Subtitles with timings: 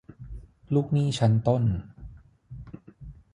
[0.73, 1.63] ลูกหนี้ชั้นต้น